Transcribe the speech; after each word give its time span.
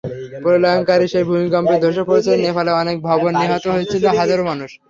প্রলয়ংকরী 0.43 1.05
সেই 1.13 1.25
ভূমিকম্পে 1.29 1.75
ধসে 1.83 2.03
পড়েছিল 2.07 2.33
নেপালের 2.39 2.79
অনেক 2.81 2.97
ভবন, 3.07 3.31
নিহত 3.41 3.65
হয়েছিল 3.73 4.03
হাজারো 4.19 4.43
মানুষ। 4.51 4.69